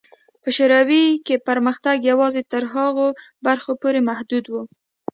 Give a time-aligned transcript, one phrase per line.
[0.43, 3.07] په شوروي کې پرمختګ یوازې تر هغو
[3.45, 4.53] برخو پورې محدود و.